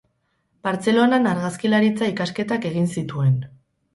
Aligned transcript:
Bartzelonan 0.67 1.27
argazkilaritza 1.33 2.09
ikasketak 2.13 2.65
egin 2.73 2.91
zituen. 2.97 3.37